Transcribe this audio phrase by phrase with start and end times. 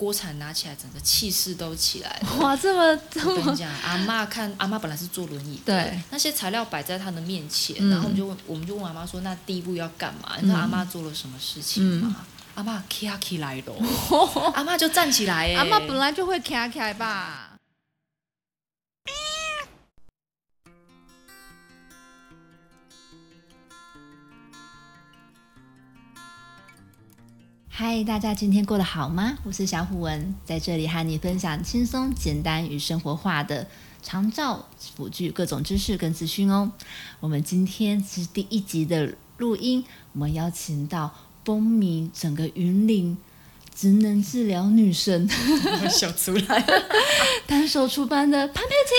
[0.00, 2.36] 锅铲拿起来，整个气势都起来了。
[2.38, 10.36] 哇，这么这么我跟你讲，阿妈看阿妈本来是坐轮椅的，对，那些材料摆在她的面前，嗯然后我们就问，我们就问阿妈说，那第一步要干嘛？
[10.40, 12.16] 你知道阿妈做了什么事情吗？
[12.54, 13.74] 阿妈起啊起来了，
[14.56, 17.49] 阿妈就站起来，哎，阿妈本来就会卡卡吧？
[27.82, 29.38] 嗨，大家今天过得好吗？
[29.42, 33.66] 我是小虎文，在这里和你分享轻松、简单与生活化的
[34.02, 36.70] 长照辅具各种知识跟资讯哦。
[37.20, 41.10] 我们今天是第一集的录音，我们邀请到
[41.42, 43.16] 风靡整个云林
[43.74, 45.26] 职能治疗女神
[45.88, 46.62] 笑出来。
[47.48, 48.94] 单手出版的潘佩琴。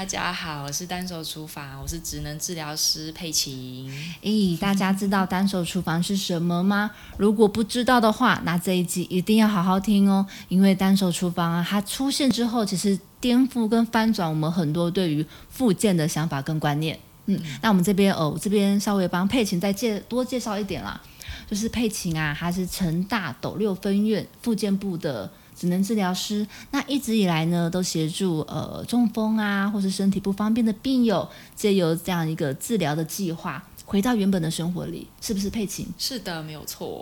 [0.00, 3.86] 大家好，我是单手厨房，我是职能治疗师佩琴。
[4.22, 6.90] 咦，大家知道单手厨房是什么吗？
[7.18, 16.98] 如果不知道的话，那这一集一定要好好听哦，因为单手厨房啊，它出现之后，其实颠覆跟翻转我们很多对于复健的想法跟观念。
[17.26, 20.98] 嗯，那我们这边哦，我这边稍微帮佩琴再介多介绍一点啦，
[21.46, 25.30] 就是佩琴啊，她是成大斗六分院复健部的。
[25.60, 35.84] 职能治疗师，那一直以来呢，都协助呃中风啊，或是身体不方便的病友，借由这样一个治疗的计划，回到原本的生活里，是不是佩琴？
[35.98, 36.96] 是的，没有错。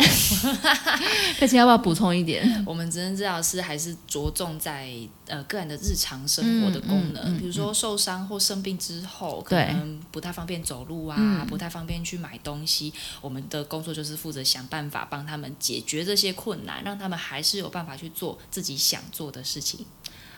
[1.38, 2.42] 佩琴要不要补充一点？
[2.64, 4.90] 我们职能治疗师还是着重在
[5.26, 19.84] 呃个人的日常生活的功能，嗯嗯嗯比如说受伤或生病之后，可能不太方便走路啊，嗯不太方便去买东西，我们的工作就是负责想办法帮他们解决这些困难，让他们还是有办法去做自己想做的事情。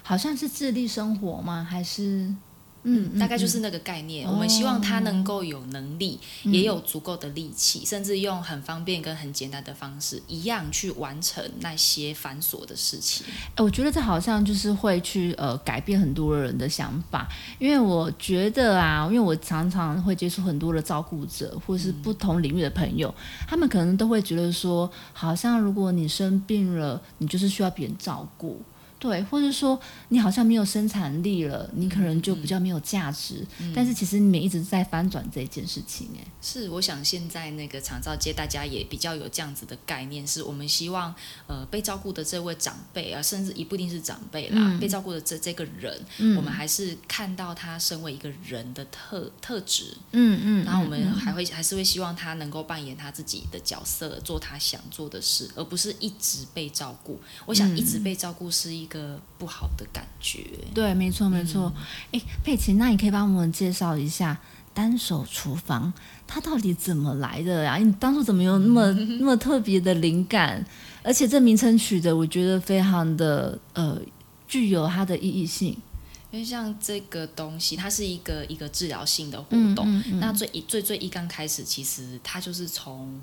[0.03, 1.65] 好像是自立生活吗？
[1.71, 2.35] 还是
[2.83, 4.27] 嗯，大概就是那个概念。
[4.27, 13.27] 哦我们希望他能够有能力，嗯也有足够的力气，甚至用很方便跟很简单的方式，一样去完成那些繁琐的事情。
[13.55, 23.15] 哎，我觉得这好像就是会去呃改变很多人的想法，因为我觉得啊，因为我常常会接触很多的照顾者或是不同领域的朋友，
[23.47, 28.63] 他们可能都会觉得说，好像如果你生病了，你就是需要别人照顾。
[29.01, 29.81] 对，或者说
[30.11, 33.45] 你好像没有生产力了，你可能就比较没有价值。
[33.75, 41.15] 但是其实你们一直在翻转这件事情，哎，是，我想现在那个长照界，大家也比较有这样子的概念，是我们希望
[41.47, 45.99] 呃被照顾的这位长辈啊，甚至也不一定是长辈啦，被照顾的这这个人，
[46.37, 57.19] 我们还是看到他身为一个人的特特质，嗯嗯，然后我们还会还是会希望他能够扮演他自己的角色，做他想做的事，而不是一直被照顾。
[57.47, 60.45] 我想一直被照顾是一个不好的感觉。
[60.75, 61.73] 对，没错没错。
[62.13, 64.39] 哎、佩奇，那你可以帮我们介绍一下
[64.75, 65.91] 单手厨房
[66.27, 67.77] 它到底怎么来的呀？
[67.77, 70.63] 你当初怎么有那么 那么特别的灵感？
[71.03, 73.99] 而且这名称取的，我觉得非常的呃
[74.47, 75.75] 具有它的意义性。
[76.31, 79.85] 因为像这个东西，它是一个一个治疗性的活嗯动。
[79.89, 83.19] 嗯嗯那最一最最一刚开始，其实它就是从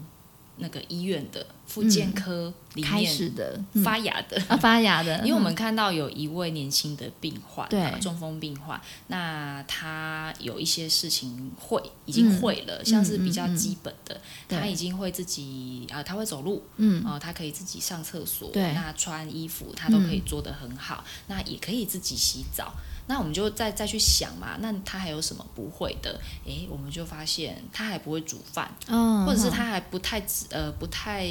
[0.57, 3.83] 那个医院的复健科里开面始的、嗯。
[3.83, 4.41] 发芽的。
[4.47, 7.79] 啊发芽的， 因为我们看到有一位年轻的病患，对。
[7.81, 17.03] 啊中风病患，那他有一些事情会已经会了，像是比较基本的，对他已经会自己啊、他会走路，嗯。
[17.05, 18.73] 哦、他可以自己上厕所，对。
[18.73, 22.73] 那穿衣服他都可以做得很好，那也可以自己洗澡。
[23.07, 26.19] 那我们就再再去想嘛，那他还有什么不会的？
[26.45, 31.25] 诶，我们就发现他还不会煮饭，嗯，或者是他还不太知呃不太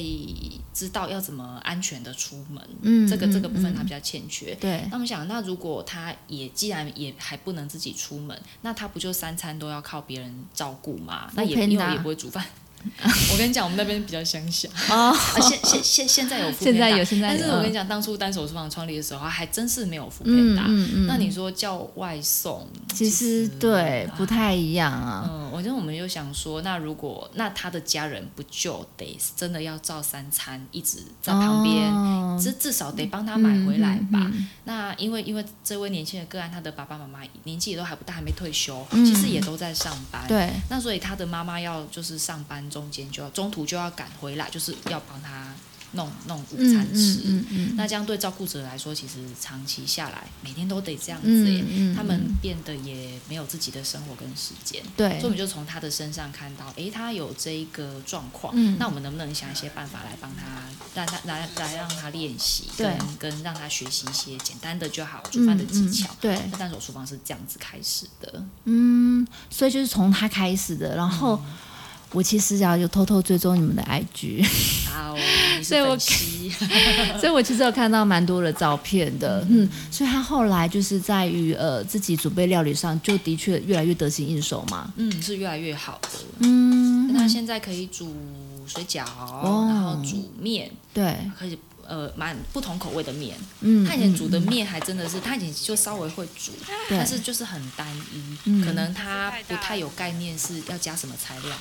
[0.72, 4.54] 知道要怎么安全的出门，嗯这个这个嗯部分他比较欠缺。
[4.56, 11.30] 对那我们想，那如果他也既然也还不能自己出门，那他不就三餐都要靠别人照顾吗？
[11.34, 12.44] 那也因为也不会煮饭。
[13.32, 14.68] 我跟你讲，我们那边比较乡下。
[14.90, 20.64] 哦，啊，现现现现在有副现在有现在有但是我跟你讲，当初单手厨房创立的时候，还真是没有副配搭。
[20.66, 32.38] 嗯嗯嗯，那你说叫外送，其实对不太一样啊，嗯，我觉得我们又想说，那如果那他的家人不就得真的要照三餐，一直在旁边，哦。
[32.40, 34.30] 至、至少得帮他买回来吧。
[34.64, 39.06] 那因为因为这位年轻的个案，他的爸爸妈妈年纪也都还不大，还没退休，嗯。
[39.06, 40.26] 其实也都在上班。
[40.26, 45.54] 对，那所以他的妈妈要就是上班中间就要中途就要赶回来，就是要帮他
[45.92, 47.22] 弄弄午餐吃。
[47.24, 54.82] 嗯嗯嗯那这样对照顾者来说，其实长期下来，每天都得这样子嗯耶，嗯他们变得也没有自己的生活跟时间。
[54.94, 60.44] 对所以我们就从他的身上看到，哎，他有这一个状况，嗯那我们能不能想一些办法来帮他，
[60.94, 66.14] 让他来来让他练习，对跟跟让他学习一些简单的就好煮饭的技巧。
[66.20, 71.40] 对，那单手厨房是这样子开始的，嗯，所以就是从他开始的，然后。
[72.16, 74.42] 我其实啊有偷偷追踪你们的 IG，
[74.88, 75.14] 好，
[75.62, 75.94] 所以我
[77.20, 86.08] 所以我其实有看到蛮多的照片的，嗯，所以他后来就是在于呃自己准备料理上，就的确越来越得心应手嘛，嗯，是越来越好的，
[86.38, 88.10] 嗯，他现在可以煮
[88.66, 89.04] 水饺，
[89.44, 91.58] 然后煮面，对，可以。
[91.88, 96.52] 呃，蛮不同口味的面，嗯，他以前煮的面还真的是，他以前就稍微会煮，
[96.90, 101.56] 但是就是很单一，可能他不太有概念是要加什么材料，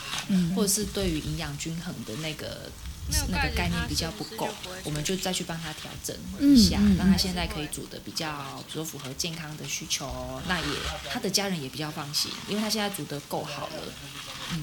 [0.55, 2.69] 或者是对于营养均衡的那个
[3.29, 4.49] 那个概念比较不够，
[4.83, 8.27] 我们就再去帮他调整一下，让他现在可以煮的比较，
[8.67, 10.65] 比如说符合健康的需求，那也
[11.11, 13.83] 他的家人也比较放心，因为他现在煮的够好了。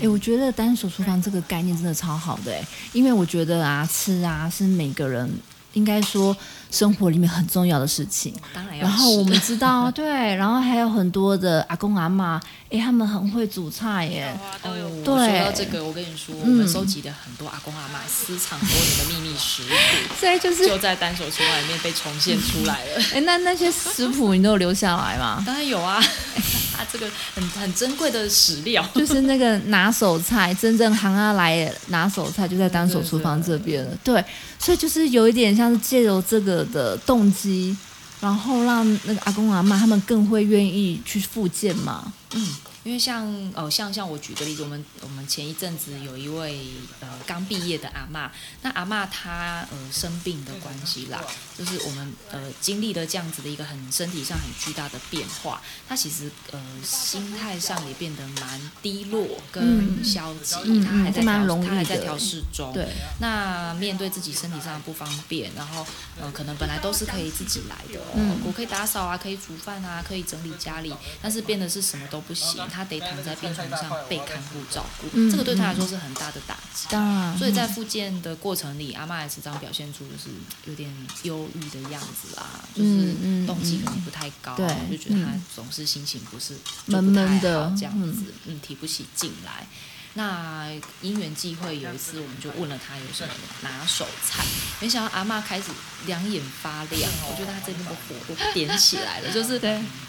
[0.01, 5.33] 哎，我觉得单手厨房这个概念真的超好的，哎，因为我觉得啊，吃啊是每个人。
[5.73, 6.37] 应该说，
[6.71, 8.35] 生活里面很重要的事情。
[8.55, 12.41] 当然然后我们知道， 对，然后还有很多的阿公阿妈，
[12.71, 14.33] 哎，他们很会煮菜耶。
[14.63, 14.71] 哦，
[15.05, 15.15] 对。
[15.31, 23.03] 说到这个，我跟你说，我们收集的很多阿公阿妈私藏多年的秘密食谱，所以就是就在单手厨房里面被重现出来了。
[23.15, 25.43] 哎，那那些食谱你都有留下来吗？
[25.47, 26.03] 当然有啊。
[26.91, 33.97] 这个很很珍贵的史料，就是那个拿手菜，真正行阿来拿手菜就在单手厨房这边了。
[34.03, 34.25] 对，
[34.59, 37.77] 所以就是有一点像是借由这个的动机，
[38.21, 42.13] 然后让那个阿公阿妈他们更会愿意去复健嘛。
[42.35, 42.55] 嗯。
[42.85, 46.67] 因为像哦，像像我举个例子，我们我们前一阵子有一位
[47.01, 48.31] 呃刚毕业的阿妈，
[48.63, 51.23] 那阿妈她呃生病的关系啦，
[51.57, 62.73] 就是我们呃经历了这样子的一个很身体上很巨大的变化，她其实呃心态上也变得蛮低落跟消极，她还在调，她还在调试中。
[62.73, 62.89] 对。
[63.21, 65.87] 那面对自己身体上的不方便，然后
[66.21, 72.61] 呃可能本来都是可以自己来的，嗯，我可以打扫啊，可以煮饭啊，可以整理家里，但是变得是什么都不行。
[72.73, 76.87] 他得躺在病床上被看护照顾，这个对他来说是很大的打击。
[76.89, 80.31] 当然，所以在复健的过程里，阿妈也时常表现出就是
[80.65, 80.91] 有点
[81.25, 84.57] 忧郁的样子啦，就是动机可能不太高，
[84.91, 89.67] 就觉得他总是心情不是闷闷的这样子，嗯，提不起劲来。
[90.15, 90.69] 那
[91.01, 93.33] 因缘际会，有一次我们就问了他有什么
[93.63, 94.45] 拿手菜，
[94.81, 95.71] 没想到阿妈开始
[96.07, 99.59] 两眼发亮，我觉得他这边的火都点起来了， 就是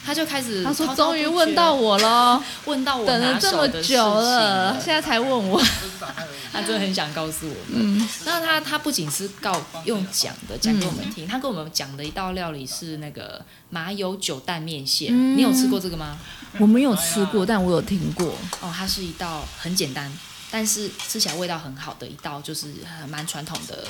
[0.06, 5.64] 他就开始他说终于问到我了，问到我等了这么久了，现在才问我，
[6.52, 7.98] 他真的很想告诉我们。
[7.98, 16.20] 嗯，那他他不仅是告用讲的讲给我们听，他跟我们讲的一道料理是那个麻油九蛋面线，你有吃过这个吗？
[16.60, 18.28] 我没有吃过，但我有听过。
[18.62, 20.12] 哦，它是一道很简单，
[20.56, 22.72] 但是吃起来味道很好的一道，就是
[23.10, 23.84] 蛮传统的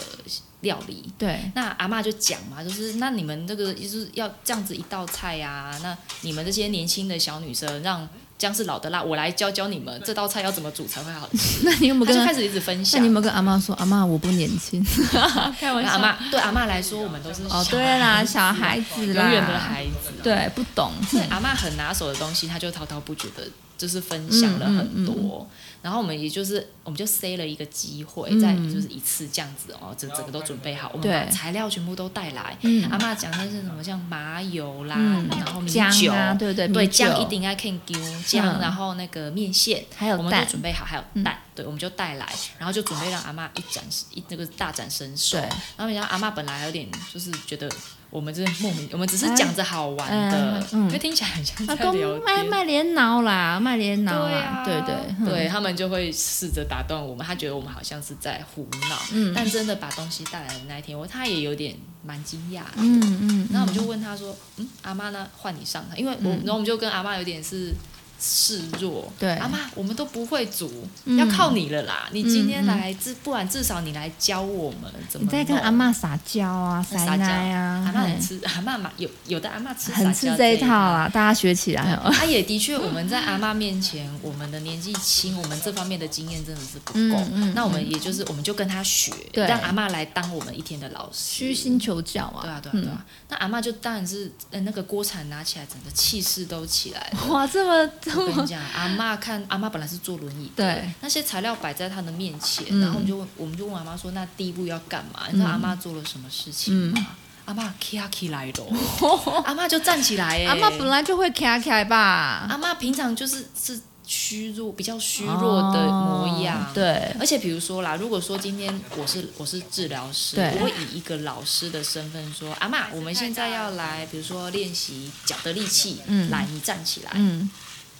[0.62, 1.12] 料理。
[1.18, 1.51] 对。
[1.56, 5.77] 那阿妈就讲嘛，就是那你们这个就是要这样子一道菜呀？
[5.83, 8.07] 那你们这些年轻的小女生让。
[8.36, 11.60] 姜是老的辣，我来教教你们这道菜要怎么煮才会好吃。
[11.63, 13.00] 那你有没有跟开始一直分享？
[13.00, 14.83] 那你有没有跟阿妈说，阿妈我不年轻？
[15.57, 20.92] 开玩笑，阿妈对阿妈来说，我们都是哦，对啦， 小孩子啦，永远的孩子，对，不懂。
[21.30, 23.48] 阿妈很拿手的东西，她就滔滔不绝的。
[23.75, 25.45] 就是分享了很多，
[25.83, 32.57] 然后我们也就是我们就塞了一个机会，在就是一次这样子哦，整整个都准备好，我们把材料全部都带来。
[32.89, 33.83] 阿妈讲的是什么？
[33.83, 34.95] 像麻油啦，
[35.30, 43.83] 然后米酒，对对对，酱一定要肯丢酱，然后那个面线，还有我们都准备好，还有蛋，对，我们就带来，然后就准备让阿妈一展
[44.13, 45.38] 一那个大展身手。
[45.38, 47.69] 然后你像阿妈本来有点就是觉得。
[48.14, 52.22] 我们是莫名， 我们只是讲着好玩的，因为听起来很像在聊天。
[52.24, 58.98] 卖卖莲脑啦，卖莲脑啦，对对对，他们就会试着打断我们，他觉得我们好像是在胡闹。
[59.14, 62.72] 嗯，但真的把东西带来的那一天，我他也有点蛮惊讶的。
[62.78, 65.28] 嗯嗯，那我们就问他说：“嗯，阿妈呢？
[65.36, 67.74] 换你上台，因为我，然后我们就跟阿妈有点是。”
[68.20, 72.08] 示弱，对阿妈，我们都不会煮，要靠你了啦！
[72.12, 75.26] 你今天来，至不然至少你来教我们怎么。
[75.26, 82.00] 你在跟阿妈撒娇啊，撒娇啊，阿妈很吃，阿妈嘛有有的阿妈吃很吃这一套啊，大家学起来。
[82.14, 87.22] 他也的确，我们在阿妈面前，我们的年纪轻，我们这方面的经验真的是不够。
[87.54, 92.42] 那我们也就是，我们就跟他学，让阿妈来当我们一天的老师，虚心求教啊。
[92.44, 93.06] 对啊，对啊，对啊。
[93.28, 97.28] 那阿妈就当然是，呃，那个锅铲拿起来，整个气势都起来了。
[97.28, 97.92] 哇，这么。
[98.06, 105.28] 我跟你讲， 阿妈看阿妈本来是坐轮椅，对，那些材料摆在她的面前，然后我们就问，我们就问阿妈说，那第一步要干嘛？
[105.31, 107.07] 你知道阿妈做了什么事情吗？
[107.45, 108.68] 阿妈起起来了，
[109.45, 112.48] 阿妈就站起来，阿妈本来就会起起来吧？
[112.50, 113.80] 阿妈平常就是是。
[114.06, 116.69] 虚弱，比较虚弱的模样。
[116.74, 126.02] 对，而且比如说啦，如果说今天我是我是治疗师，我会以一个老师的身份说：“阿妈，我们现在要来，比如说练习脚的力气。
[126.06, 127.12] 嗯，来，你站起来。
[127.16, 127.50] 嗯，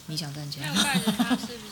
[0.06, 0.68] 你想站起来？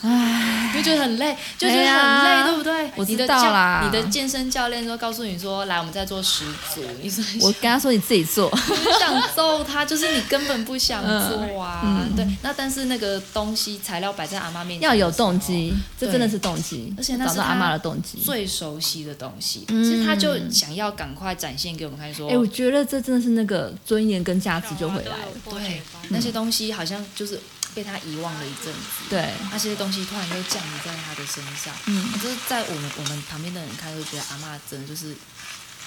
[0.01, 2.91] 唉，你会觉得很累，就觉得很累，对不对？
[2.95, 11.81] 我知道啦你的健身教练说告诉你说，来，我们再做十组，你说我跟他说你自己做，很想揍他，就是你根本不想做啊。
[11.83, 18.19] 嗯对，那但是那个东西材料摆在阿妈面前，要有动机，这真的是动机，而且那是阿妈的动机。
[18.19, 25.27] 最熟悉的东西，嗯其实他就想要赶快展现给我们看，说，哎，我觉得这真的是那个尊严跟价值就回来了。
[25.51, 27.39] 对，那些东西好像就是
[27.73, 29.09] 被他遗忘了一阵子。
[29.09, 32.11] 对，那些东西突然就降临在他的身上，嗯。
[32.21, 35.15] 就是在我们我们旁边的人看，就觉得阿嬷真的就是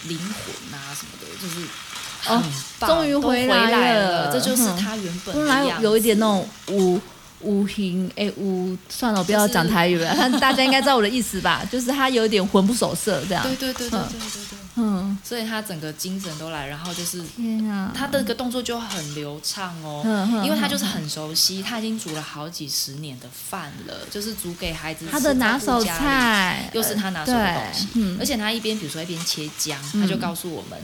[0.04, 1.66] 灵魂啊什么的，就是
[2.26, 4.32] 哦很棒终于都回回来了，了。
[4.32, 4.76] 这就是嗯。
[4.76, 5.84] 他原本的样子。
[5.84, 7.00] 有一点那种无
[7.40, 11.62] 无形哎无，算了，我不要就是讲台语了，他大家应该知道我的意思吧？
[11.70, 13.42] 就是他有一点魂不守舍这样。
[13.42, 20.02] 对对对对嗯对对对，嗯，所以他整个精神都来，然后就是天啊，他的个动作就很流畅哦，
[20.44, 30.78] 因为他就是很熟悉，他已经煮了好几十年的饭了，就是煮给孩子吃他的拿手，菜又是他拿手的东西，嗯而且他一边比如说一边切姜，嗯他就告诉我们。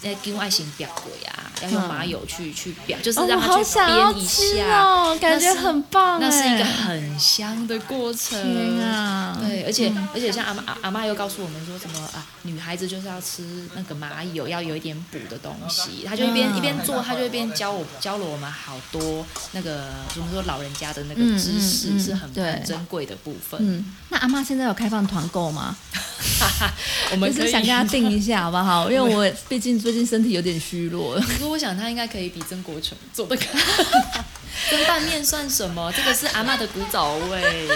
[0.00, 8.40] 在跟爱心表鬼啊，要用麻油去去表，就是让他去好想要煸一吃下，哦，感觉很棒那是一个哎很香的过程。
[8.42, 16.04] 天啊，对，而且、而且像阿妈阿阿妈又告诉我们说什么啊，女孩子就是要吃那个麻油，要有一点补的东西。
[16.06, 23.58] 她就一边、嗯一边做，她就一边教我教了我们好多那个怎么说老人家的那个嗯知识，是很很珍贵的部分。
[23.60, 25.76] 嗯，那阿妈现在有开放团购吗？
[27.12, 28.90] 我们是想跟她订一下好不好？
[28.90, 31.16] 因为我 毕竟最近身体有点虚弱。
[31.16, 33.46] 可是我想他应该可以比曾国成做的更
[34.70, 35.92] 蒸拌面算什么？
[35.96, 37.68] 这个是阿嬷的古早味，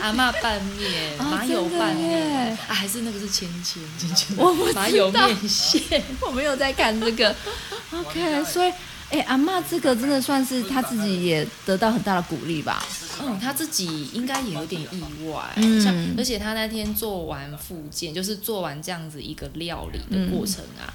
[0.00, 2.10] 阿嬷拌面、啊麻油拌面
[2.50, 6.02] 耶啊，还是那个是芊芊芊芊我麻油面线。
[6.20, 7.34] 我没有在看这个。
[7.92, 8.72] OK，所以，
[9.10, 12.84] 哎、阿妈这个真的算是他自己也得到很大的鼓励吧？
[13.22, 20.92] 嗯，他自己应该也有点意外，嗯像而且他那天做完复健，就是做完这样子一个料理的过程啊，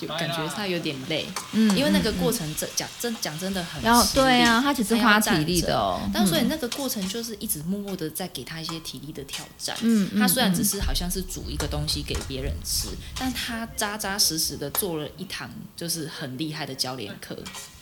[0.00, 6.00] 就感觉他有点累，嗯因为那个过程真讲真讲真的很然后对啊，他只是花体力的哦。
[6.12, 9.76] 但所以嗯那个过程就是一直默默的在给他一些体力的挑战。
[9.82, 12.88] 嗯嗯他虽然只嗯是好像是煮一个东西给别人吃，
[13.18, 17.36] 但他扎扎实实的做了一堂就是很厉害的教练课。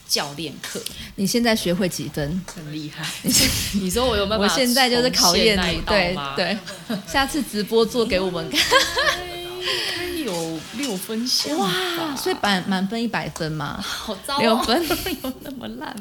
[0.09, 0.81] 教练课
[1.17, 2.41] 你现在学会几分？
[2.55, 3.07] 很厉害，
[3.79, 6.57] 你说我有没有办法我现在就是考验你，对对，
[7.07, 8.59] 下次直播做给我们看。
[10.29, 11.71] 有六分像哇，
[12.17, 14.83] 所以满满分一百分嘛， 好糟、哦，六分
[15.23, 15.95] 有那么烂？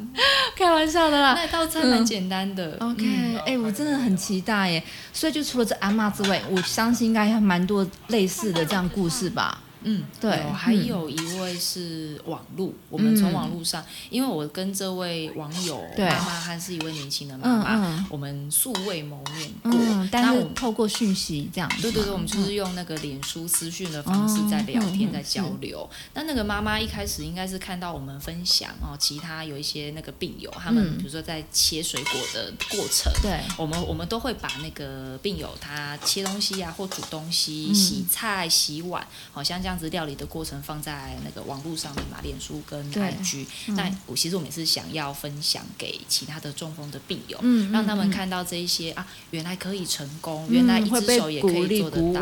[0.56, 1.34] 开玩笑的啦。
[1.34, 2.78] 那道菜蛮简单的。
[2.80, 4.84] OK，嗯哎、我真的很期待耶！
[5.14, 9.58] 所以就除了这阿妈之外，我相信应该还蛮多类似的这样故事吧。
[9.88, 13.38] 嗯，对有还有一位是网路，我们从嗯。
[13.38, 21.84] 网路上，因为我跟这位网友妈妈，她是一位年轻的妈妈，我们素未谋面过，嗯，但是透过讯息这样子。
[21.84, 25.88] 对对对，我们就是用那个脸书私讯的方式在聊天，在交流。
[26.15, 30.98] 那那个妈妈一开始应该是看到我们分享哦，其他有一些那个病友，他们嗯。
[30.98, 33.39] 比如说在切水果的过程，对。
[33.56, 37.75] 我们我们都会把那个病友他切东西啊，或煮东西、嗯。
[37.75, 43.46] 洗菜、洗碗，好、像这样子料理的过程放在那个网络上面嘛，脸书跟对 IG。
[43.68, 52.22] 那我其实我们也是想要分享给其他的中风的病友，嗯让他们嗯看到这一些啊，原来可以成功，嗯原来一只手也可以做得到。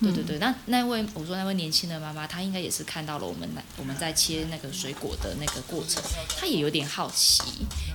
[0.00, 6.02] 对对对，那那位我说那位年轻的妈妈，她应该也是看到了我们来我们在切那个水果的那个过程，
[6.38, 7.42] 她也有点好奇，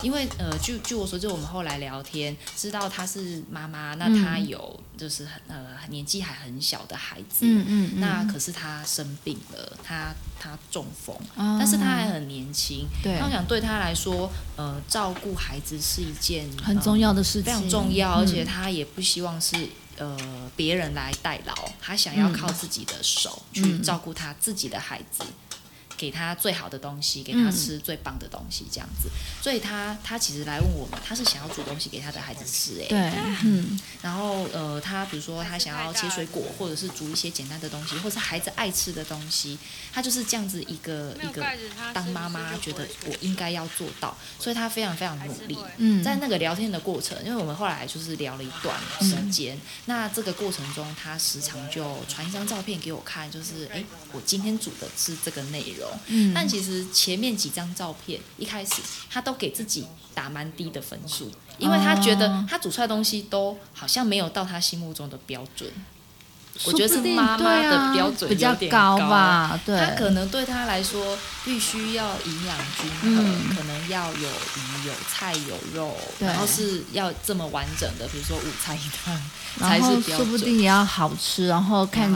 [0.01, 4.41] 因为呃，据据我所知，我们后来聊天知道她是妈妈，那她嗯。
[4.51, 13.17] 有就是很呃年纪还很小的孩子，嗯嗯嗯，那可是她生病了，他他中风，哦但是他还很年轻，对。
[13.19, 19.55] 那我想对他来说，呃，照顾孩子是一件很呃重要的事情，非常重要，而且嗯他也不希望是
[19.97, 20.17] 呃
[20.55, 25.23] 别人来代劳，他想要靠自己的手去嗯照顾他自己的孩子。
[26.01, 27.51] 给他最好的东西，给他嗯。
[27.51, 29.07] 吃最棒的东西，这样子。
[29.39, 33.11] 所以他他其实来问我们，他是想要煮东西给他的孩子吃、哎，对，
[33.43, 33.79] 嗯。
[34.01, 39.59] 然后呃，他比如说他想要切水果，或者是煮一些简单的东西，或者是孩子爱吃的东西，
[39.93, 41.45] 他就是这样子一个一个
[41.93, 45.55] 当妈妈觉得我应该要做到，所以他非常非常努力。
[45.77, 49.55] 嗯，在那个聊天的过程，因为我们后来就是聊了一段时间，
[49.85, 55.90] 那这个过程中，他时常就传一张照片给我看，就是哎，诶我今天煮的是这个内容。
[56.07, 58.75] 嗯但其实前面几张照片一开始
[59.09, 65.71] 他都给自己打蛮低的分数，因为他觉得哦他煮出来的东西都好像没有到他心目中的标准。
[66.65, 69.57] 我觉得是妈妈的标准比较高高吧？
[69.65, 79.17] 对，他可能对他来说，必须要营养均衡，嗯可能要有鱼、有菜、有肉，然后是要这么完整的，比如说五菜一汤
[79.57, 80.37] 才然后是标说不。
[80.37, 82.13] 定也要好吃，然后看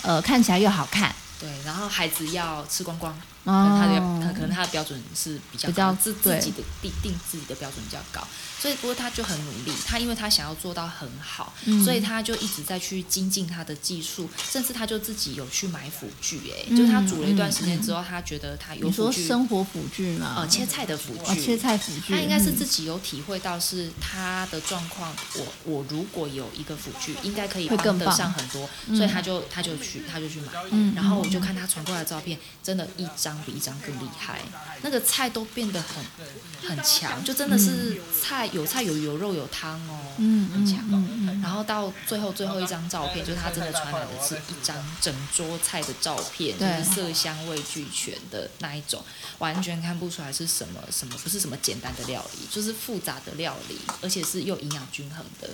[0.00, 1.14] 呃看起来又好看。
[1.40, 3.14] 对，然后孩子要吃光光，
[3.52, 8.26] 能他的他可能他的标准是比较哦比较高，自自己的定定自己的标准比较高，
[8.60, 11.84] 所以不过他就很努力，他因为他想要做到很好，嗯。
[11.84, 20.34] 所以他就一直在去精进他的技术，甚至他就自己有去买辅具，哎、嗯就是他煮了一段时间之后，他觉得他有你说辅具，生活辅具嘛？
[20.38, 25.14] 呃，切菜的辅具，哦切菜辅具，他应该是嗯自己有体会到，是他的状况。
[25.34, 28.16] 我我如果有一个辅具，应该可以帮得会更棒。
[28.16, 28.96] 上很多，嗯。
[28.96, 30.48] 所以他就他就去他就去买。
[30.70, 30.94] 嗯。
[30.94, 34.40] 然后我就看他传过来的照片，真的，一张比一张更厉害。
[34.82, 41.40] 那个菜都变得很很强，就真的是菜有菜有有肉有汤哦，嗯嗯很强。
[41.42, 49.02] 然后到最后最后一张照片，就是他真的传来的是一张整桌菜的照片，就对是色香味俱全的那一种，
[49.38, 55.48] 完全看不出来是什么什么，不是什么简单的料理，就是复杂的料理，而且是又营养均衡的。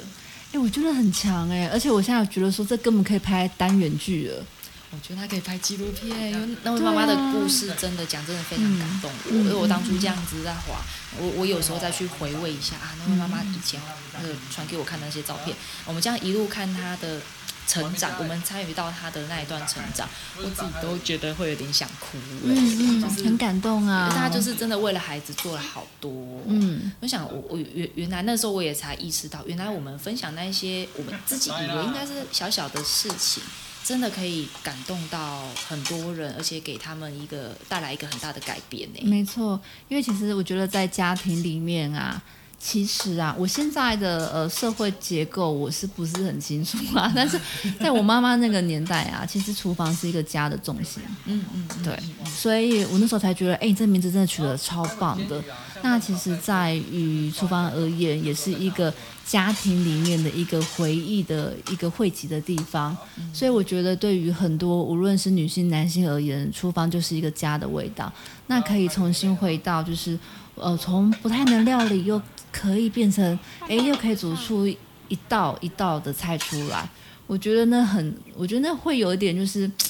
[0.53, 4.45] 哎、我觉得很强哎、而且我现在觉得说这根本可以拍单元剧了。
[4.93, 10.81] 我觉得他可以拍纪录片，因为那位妈妈的故事真的讲真的非常感动我，嗯因为我当初这样子在滑，
[11.17, 13.81] 我我有时候再去回味一下啊，那位妈妈以前
[14.15, 17.21] 那个传给我看的那些照片，我们这样一路看她的
[17.69, 24.13] 成长，我们参与到她的那一段成长，我自己都觉得会有点想哭、欸，嗯嗯，就是很感动啊。
[24.13, 26.11] 她就是真的为了孩子做了好多，
[26.49, 26.91] 嗯。
[27.01, 33.41] 我想我我原原来那时候我也才意识到，原来我们分享那一些我们自己以为应该是小小的事情，
[33.83, 39.01] 真的可以感动到很多人，而且给他们一个带来一个很大的改变呢。
[39.03, 42.23] 没错，因为其实我觉得在家庭里面啊，
[42.62, 47.11] 其实啊，我现在的呃社会结构我是不是很清楚啊？
[47.17, 47.40] 但是
[47.81, 51.02] 在我妈妈那个年代啊，其实厨房是一个家的重心。
[51.25, 55.43] 嗯嗯，嗯对，所以我那时候才觉得，哎、你这名字真的取得超棒的。
[55.83, 58.93] 那其实，在于厨房而言，也是一个
[59.25, 62.95] 家庭里面的一个回忆的一个汇集的地方。
[63.33, 68.12] 所以我觉得，对于很多无论是女性、男性而言，厨房就是一个家的味道。
[68.49, 70.19] 那可以重新回到，就是
[70.56, 72.21] 呃，从不太能料理，又
[72.52, 76.89] 可以变成，哎，又可以煮出一道一道的菜出来。
[77.26, 79.71] 我觉得那很，我觉得那会有一点就是。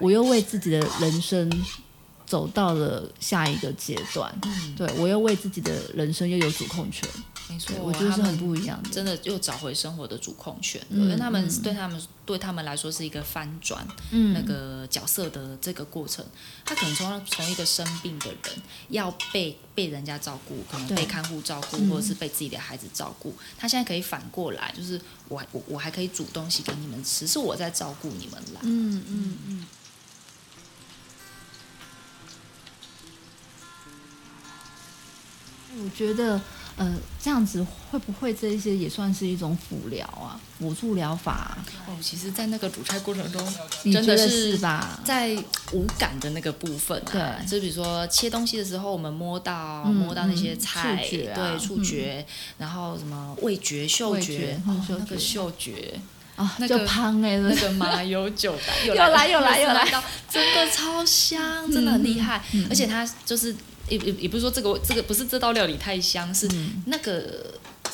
[0.00, 1.50] 我又为自己的人生
[2.24, 7.08] 走到了下一个阶段，嗯对我又为自己的人生又有主控权，
[7.48, 8.90] 没错，我觉得是很不一样的。
[8.90, 16.24] 真的又找回生活的主控权了，嗯因为他们嗯对他们对他们来说是一个翻转嗯那个角色的这个过程。
[16.64, 28.60] 他可能从从一个生病的人要被被人家照顾，可能被看护照顾，嗯或者是被自己的孩子照顾，他现在可以反过来，就是我我我还可以煮东西给你们吃，是我在照顾你们啦。
[28.62, 29.66] 嗯嗯嗯。
[35.80, 36.40] 我觉得，
[36.78, 43.54] 呃，这样子会不会这一些也算是一种辅疗啊，辅助疗法啊、哦，其实，在那个煮菜过程中，
[43.92, 45.00] 真的是是吧？
[45.04, 45.36] 在
[45.72, 47.46] 无感的那个部分、啊，对。
[47.46, 52.26] 就比如说切东西的时候，我们摸到、嗯摸到那些嗯菜，触觉啊对触觉，
[52.58, 56.00] 然后什么味觉、嗅味觉那个嗅觉，
[56.38, 59.90] 啊，那个就胖哎、那个麻油酒的又 又来又来又来。
[59.90, 62.64] 到，真的超香，真的很厉害，嗯。
[62.70, 63.54] 而且它就是
[63.88, 66.82] 也也也不是说这个这个不是这道料理太香，是嗯。
[66.86, 67.44] 那个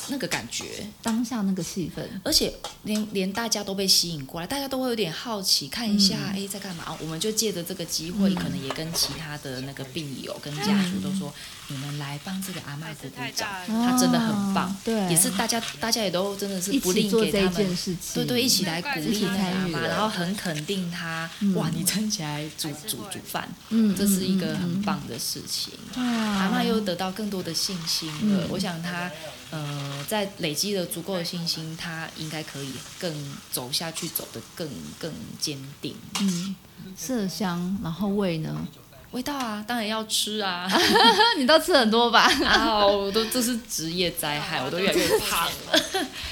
[0.09, 6.83] 那个感觉，当下那个气氛，而且连连大家都被吸引过来，大家都会有点好奇，看一下，哎、在干嘛？
[6.87, 8.35] 哦我们就借着这个机会，嗯。
[8.35, 11.33] 可能也跟其他的那个病友、跟家属都说，
[11.67, 14.69] 你们来帮这个阿妈鼓鼓掌，她真的很棒。
[14.69, 17.77] 哦，对，也是大家大家也都真的是一不吝给他们。
[18.13, 21.29] 对对，一起来鼓励那个阿嬷，参与了然后很肯定他。
[21.39, 21.53] 嗯。
[21.55, 25.73] 哇，你撑起来煮煮煮饭，嗯，这是一个嗯很棒的事情。
[25.97, 28.45] 哇，阿妈又得到更多的信心了。
[28.45, 28.47] 嗯。
[28.49, 29.11] 我想她
[29.51, 33.13] 呃，在累积了足够的信心，他应该可以更
[33.51, 34.67] 走下去，走得更
[34.99, 35.95] 更坚定。
[36.19, 36.55] 嗯，
[36.97, 38.67] 色香，然后味呢？
[39.11, 40.69] 味道啊，当然要吃啊！
[41.37, 42.23] 你都吃很多吧？
[42.43, 45.79] 啊，我都这是职业灾害， 我都越来越胖了。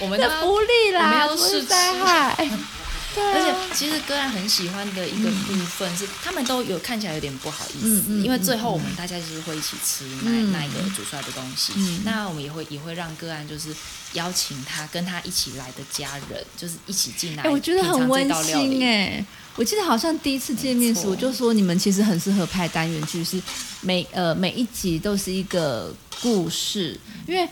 [0.01, 2.49] 我们都要这不利啦，我们要不试是灾害。
[3.13, 10.51] 对而啊，且其实个人很喜欢的一个部分是，他们都有看起来有点不好意思，嗯嗯因为最后我们大家就是会一起吃那、嗯。
[10.51, 11.73] 那一个煮出来的东西。
[11.75, 12.01] 嗯。
[12.03, 13.75] 那我们也会也会让个案就是
[14.13, 19.23] 邀请他跟他一起来的家人，就是一起进来哎、我觉得很温馨哎、
[19.55, 23.41] 我记得好像第一次见面时，我就说你们其实很适合拍单元剧，是
[23.81, 27.47] 每呃每一集都是一个故事，因为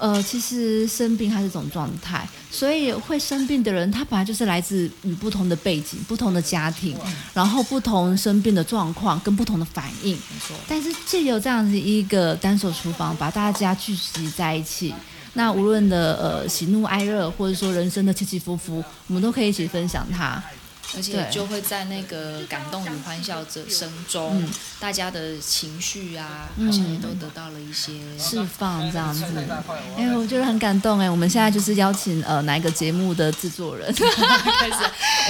[0.00, 6.96] 呃，其实生病它是一种状态，所以会生病的人，他本来就是来自于不同的背景、不同的家庭，
[7.34, 10.18] 然后不同生病的状况跟不同的反应。
[10.66, 14.94] 但是借由这样子一个单手厨房，把大家聚集在一起，
[15.34, 20.42] 那无论的呃喜怒哀乐，或者说人生的起起伏伏，我们都可以一起分享它。
[20.96, 24.42] 而且就会在那个感动与欢笑者声中，
[24.80, 29.24] 大家的情绪啊，好像也都得到了一些释放，这样子。
[29.96, 31.08] 哎，我觉得很感动哎。
[31.08, 34.76] 我们现在就是邀请呃哪一个节目的制作人 开始，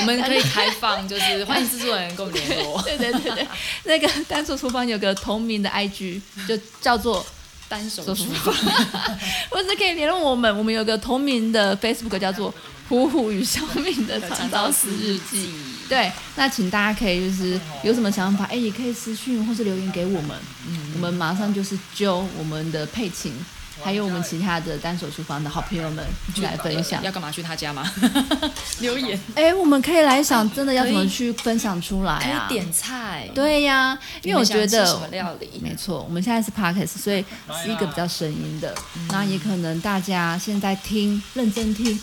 [0.00, 2.80] 我们可以开放，就是欢迎制作人跟我们联络。
[2.84, 3.48] 对对对对，
[3.84, 7.24] 那个单手厨房有个同名的 IG，就叫做
[7.68, 8.54] 单手厨房，
[9.50, 10.56] 或者可以联络我们。
[10.56, 12.54] 我们有个同名的 Facebook 叫做。
[12.90, 15.48] 虎虎与小敏的长刀死日记，
[15.88, 23.32] 对，那请大家可以就是有什么想法，哎，也可以私讯或是留言给我们，嗯，我们马上就是揪我们的佩琴，
[23.80, 27.00] 还有我们其他的单手厨房的好朋友们去来分享。
[27.04, 27.88] 要干嘛去他家吗？
[28.80, 29.16] 留言。
[29.36, 32.48] 哎，我们可以来想，真的要怎么去分享出来啊？
[32.48, 33.30] 点菜。
[33.32, 35.48] 对呀，因为我觉得什么料理？
[35.62, 37.24] 没错，我们现在是 podcast，所以
[37.62, 38.74] 是一个比较声音的，
[39.10, 41.96] 那也可能大家现在听，认真听。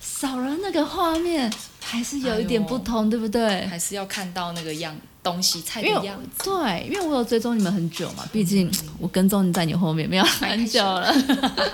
[0.00, 3.66] 少了那个画面，还是有一点不同，对不对？
[3.66, 6.44] 还是要看到那个样东西菜的样子。
[6.44, 11.14] 对，因为我有追踪你们很久嘛，毕竟我跟踪在你后面没有很久了，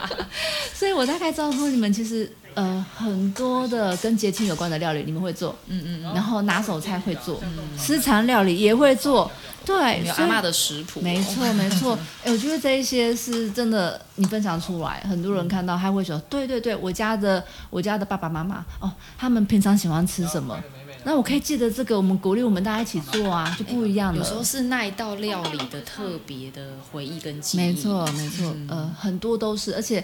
[0.75, 2.31] 所以我大概知道说你们其实。
[2.57, 7.39] 呃，很多的跟节庆有关的料理你们会做，嗯嗯嗯，然后拿手菜会做，
[7.77, 9.31] 私藏料理也会做，
[9.63, 11.99] 对，有阿妈的食谱，没错没错。
[12.25, 20.59] 哎，我觉得这一些是真的，你分享出来，很多人看到他会说，对对对，我家的我家的爸爸妈妈哦，他们平常喜欢吃什么？
[21.05, 24.19] 那我可以记得这个，我们鼓励我们大家一起做啊，就不一样了。
[24.19, 30.03] 有时候是那一道料理的特别的回忆跟记忆，没错没错，呃，很多都是，而且。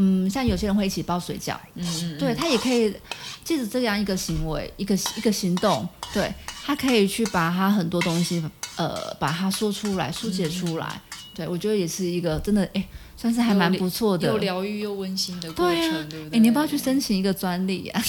[0.00, 2.94] 嗯，像有些人会一起包水饺，嗯嗯，对他也可以
[3.42, 6.32] 借着这样一个行为，一个一个行动，对
[6.64, 8.40] 他可以去把他很多东西，
[8.76, 11.00] 呃，把它说出来，疏解出来。
[11.34, 16.38] 对我觉得也是一个真的，哎，算是还蛮不错的，又疗愈又温馨的过程，对不对？
[16.38, 18.02] 哎，你要不要去申请一个专利啊？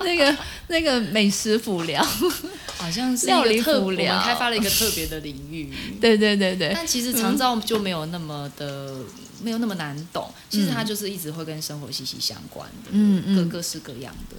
[0.00, 0.36] 那个
[0.68, 2.02] 那个美食辅料，
[2.78, 5.70] 好像是料理辅疗，我们开发了一个特别的领域。
[6.00, 8.96] 对对对对，但其实长照就没有那么的。
[9.44, 14.36] 没有那么难懂，其实它就是一直会跟生活息息相关的，嗯嗯，各各式各样的。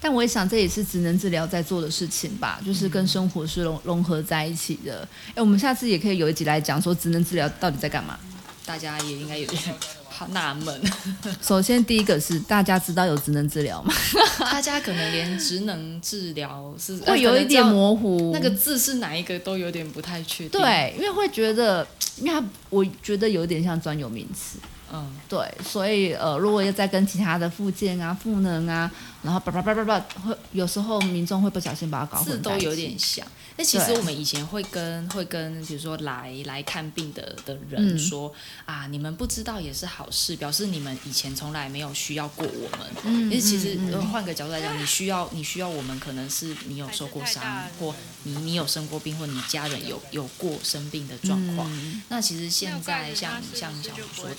[0.00, 5.06] 但我也想，这也是职能治疗在做的事情吧，就是跟生活是融融合在一起的。
[5.34, 8.18] 哎，我们下次也可以有一集来讲，说职能治疗到底在干嘛？
[8.64, 9.60] 大家也应该有点
[10.08, 10.80] 好纳闷。
[11.42, 13.92] 首先，第一个是大家知道有职能治疗吗？
[14.38, 20.60] 大家可能连职能治疗是会有一点模糊，那个字是哪一个都有点不太确定。
[20.60, 21.84] 对，因为会觉得。
[22.20, 24.58] 因为它我觉得有点像专有名词，
[24.92, 28.90] 嗯，对，所以呃，如果要再跟其他的附件啊、赋能啊，
[29.22, 33.26] 然后叭叭叭叭叭，会有时候民众会不小心把它搞混，字都有点像。
[33.56, 38.32] 那其实我们以前会跟会跟，比如说来来看病的的人说
[38.64, 42.86] 啊，你们不知道也是好事，表示你们以前从来没有需要过我们。
[43.02, 43.76] 嗯，因为其实
[44.12, 47.42] 换个角度来讲，你需要你需要我们，可能是你有受过伤，
[47.80, 51.68] 或你你有生过病，或你家人有有过生病的状况。
[52.08, 54.36] 那其实现在像像小吴说的，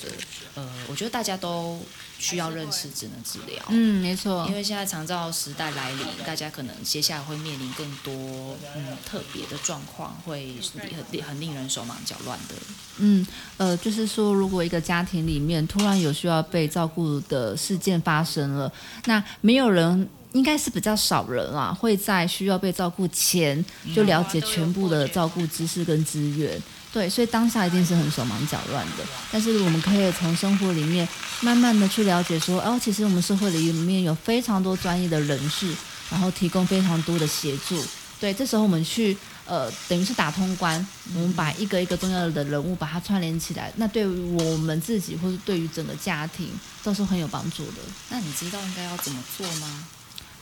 [0.55, 1.79] 呃，我觉得大家都。
[2.21, 10.53] 需要认识只能治疗，嗯，没错，因为现在长照时代来临，大家可能接下来会面临更多嗯特别的状况，会
[11.01, 12.55] 很很令人手忙脚乱的。
[12.97, 13.25] 嗯，
[13.55, 18.69] 呃，就是说，如果一个家庭里面突然有需要被照顾的事件发生了，
[19.05, 23.63] 那没有人，应该是比较少人啊，会在需要被照顾前
[23.95, 26.61] 就了解全部的照顾知识跟资源。
[26.91, 29.03] 对，所以当下一定是很手忙脚乱的。
[29.31, 31.07] 但是我们可以从生活里面
[31.41, 35.71] 慢慢的去了解，说哦，其实我们社会里面有非常多专业的人士，
[36.09, 37.83] 然后提供非常多的协助。
[38.19, 39.15] 对，这时候我们去
[39.45, 46.49] 呃，等于是打通关，我们把一个一个重要的人物把它串联起来，那对于我们自己或是对于整个家庭
[46.83, 47.77] 都是很有帮助的。
[48.09, 49.85] 那你知道应该要怎么做吗？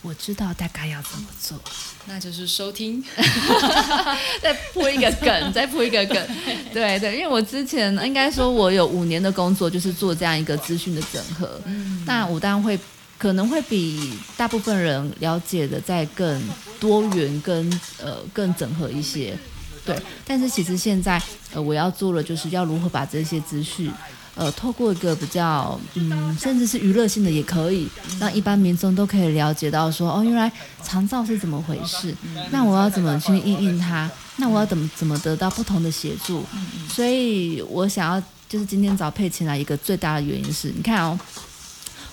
[0.03, 1.59] 我知道大概要怎么做，
[2.05, 3.03] 那就是收听，
[4.41, 6.27] 再铺一个梗， 再铺一个梗。
[6.73, 11.59] 对对，因为我之前应该说，我有五年的工作就是做这样一个资讯的整合。
[11.65, 12.79] 嗯，那我当然会
[13.17, 16.41] 可能会比大部分人了解的再更
[16.79, 19.37] 多元，跟呃更整合一些。
[19.83, 21.21] 对，但是其实现在
[21.53, 23.91] 呃我要做的就是要如何把这些资讯。
[24.37, 27.87] 呃，透过一个比较，嗯，甚至是娱乐性的也可以，
[28.19, 30.51] 让一般民众都可以了解到说，哦，原来
[30.83, 32.15] 肠照是怎么回事，
[32.51, 34.09] 那我要怎么去应应它？
[34.35, 36.43] 那我要怎么怎么得到不同的协助？
[36.87, 41.19] 所以我想要就是今天找佩琴来一个最大的原因是，你看哦，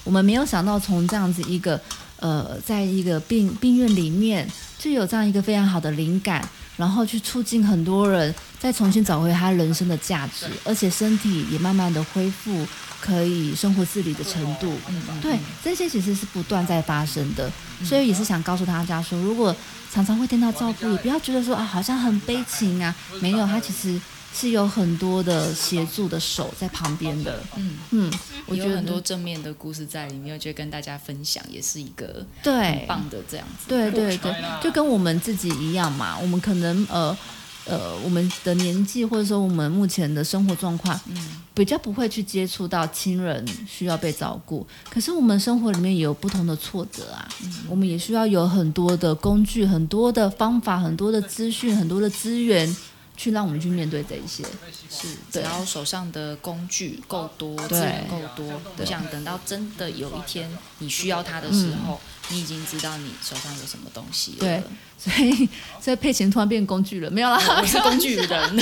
[0.02, 1.78] 我们没有想到从这样子一个
[2.20, 6.42] 呃，在一个病病院里面就有这样一个非常好的灵感，
[6.78, 8.34] 然后去促进很多人
[8.64, 12.66] 再重新找回他人生的价值，而且身体也慢慢的恢复。
[12.98, 14.74] 可以生活自理的程度，
[15.20, 17.52] 对这些其实是不断在发生的，
[17.84, 19.54] 所以也是想告诉大家说，如果
[19.92, 24.00] 常常会听到照顾，也不要觉得说啊，好像很悲情啊，没有，他其实
[24.34, 28.12] 是有很多的协助的手在旁边的，嗯嗯，
[28.46, 32.54] 我觉得很多正面的故事在里面，我觉得跟大家分享也是一个对。
[32.54, 37.14] 很棒的这样子，对对对，就跟我们自己一样嘛，我们可能呃。
[37.66, 44.66] 呃，我们的年纪或者说我们目前的生活状况，嗯，比较不会去接触到亲人需要被照顾。
[44.90, 47.64] 可是我们生活里面也有不同的挫折啊，嗯。
[47.68, 52.76] 我们也需要有很多的工具、很多的方法、很多的资讯、很多的资源。
[53.16, 54.42] 去让我们去面对这一些，
[54.90, 60.50] 是只要手上的工具够多，资源够多，我想等到真的有一天
[60.80, 64.38] 你需要它的时候，你已经知道你手上有什么东西了。
[64.40, 64.62] 对，
[64.98, 65.48] 所以
[65.80, 68.56] 所以佩琴突然变工具了，没有啦，我是工具人。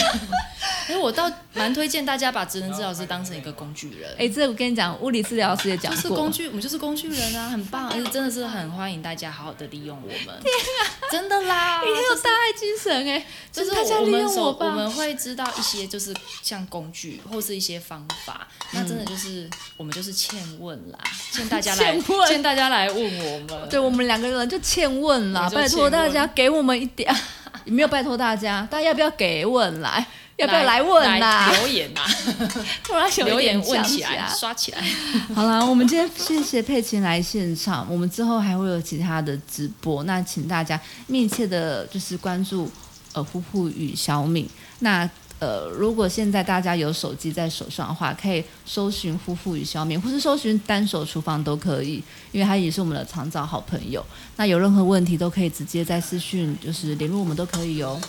[0.89, 4.15] 因 为我倒蛮推荐大家把职能治疗师当成一个工具人。
[4.19, 10.17] 哎，这我跟你讲，物理治疗师也讲过，是工具，我们就是工具人啊，很棒，而 且真的是很欢迎大家好好的利用我们。
[10.25, 14.67] 天啊，真的啦，你很有大爱精神哎，就是大家利用我吧。
[14.67, 20.99] 我们会知道一些就是像工具或是一些方法，那真的就是我们就是欠问啦，
[21.33, 21.97] 欠大家来
[22.29, 23.52] 欠大家来问我们。
[23.71, 27.15] 对我们两个人就欠问啦，拜托大家给我们一点，
[27.65, 28.67] 有没有拜托大家？
[28.71, 30.07] 大家要不要给问来？
[30.37, 31.53] 要不要来问呐？
[31.53, 32.01] 留言呐！
[32.83, 34.83] 突然留言问起来，刷起来。
[35.35, 42.69] 好了，我们今天谢谢佩琴来现场，我们之后还会有其他的直播，那请大家密切的就是关注
[43.13, 44.49] 呃呼呼与小敏。
[44.81, 45.09] 那
[45.43, 52.01] 呃，如果现在大家有手机在手上的话，可以搜寻夫妇与消灭，或是搜寻单手厨房都可以，
[52.31, 54.07] 因为它也是我们的常找好朋友。
[54.37, 58.01] 那有任何问题都可以直接在私讯就是联络我们都可以哦。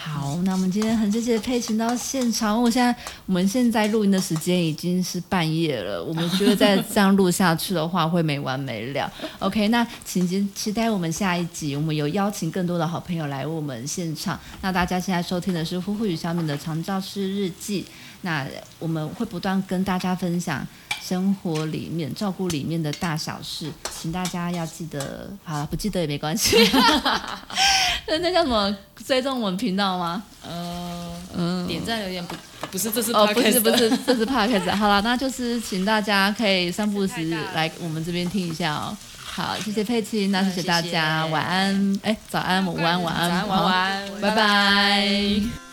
[0.00, 2.62] 好，那我们今天很谢谢佩琴到现场。
[2.62, 2.94] 我现在
[3.26, 9.12] 我们现在录音的时间已经是半夜了，我们觉得再这样录下去的话会没完没了。
[9.40, 14.38] OK，那请期期待我们下一集，我们有邀请更多的好朋友来我们现场。
[14.60, 17.82] 那大家现在收听的是《呼呼与小敏的长照师日记》，
[18.20, 18.46] 那
[18.78, 20.64] 我们会不断跟大家分享。
[21.00, 26.56] 生活里面照顾里面的大小事，请大家要记得，好了，不记得也没关系。
[28.08, 28.76] 那那叫什么？
[29.06, 30.22] 追踪我们频道吗？
[30.46, 32.34] 呃，嗯，点赞留言不
[32.70, 38.96] 不是这是哦，不是不是这是 p o d 好了，那就是请大家可以散步时来我们这边听一下哦。
[39.24, 44.36] 好，谢谢佩奇，那谢谢大家，晚安，哎，早安，午安，晚安，晚安，晚安拜拜。
[44.36, 45.67] 盖